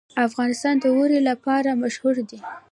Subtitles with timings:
[0.27, 2.39] افغانستان د اوړي لپاره مشهور دی.